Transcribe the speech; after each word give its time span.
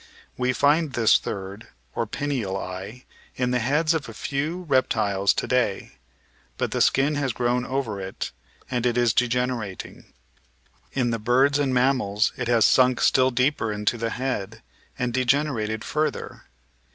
We 0.35 0.51
find 0.51 0.93
this 0.93 1.19
third 1.19 1.67
or 1.93 2.07
pineal 2.07 2.57
eye 2.57 3.05
in 3.35 3.51
the 3.51 3.59
heads 3.59 3.93
of 3.93 4.09
a 4.09 4.15
few 4.15 4.63
reptiles 4.63 5.31
to 5.35 5.45
day, 5.45 5.91
but 6.57 6.71
the 6.71 6.81
skin 6.81 7.13
has 7.17 7.33
grown 7.33 7.67
over 7.67 8.01
it, 8.01 8.31
and 8.71 8.87
it 8.87 8.97
is 8.97 9.13
degenerating. 9.13 10.11
In 10.93 11.11
the 11.11 11.19
birds 11.19 11.59
and 11.59 11.71
mammals 11.71 12.33
it 12.35 12.47
has 12.47 12.65
smik 12.65 12.99
still 12.99 13.29
deeper 13.29 13.71
into 13.71 13.95
the 13.95 14.09
head, 14.09 14.63
and 14.97 15.13
degenerated 15.13 15.83
further. 15.83 16.45